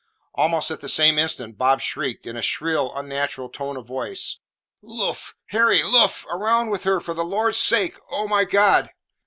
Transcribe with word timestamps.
Almost 0.33 0.71
at 0.71 0.79
the 0.81 0.89
same 0.89 1.19
instant 1.19 1.59
Bob 1.59 1.79
shrieked, 1.79 2.25
in 2.25 2.35
a 2.35 2.41
shrill 2.41 2.91
unnatural 2.95 3.49
tone 3.49 3.77
of 3.77 3.85
voice: 3.85 4.39
"Luff! 4.81 5.35
Harry 5.49 5.83
luff! 5.83 6.25
round 6.31 6.71
with 6.71 6.85
her 6.85 6.99
for 6.99 7.13
the 7.13 7.23
Lord's 7.23 7.59
sake! 7.59 7.99
Oh, 8.09 8.27
my 8.27 8.43
God!" 8.43 8.89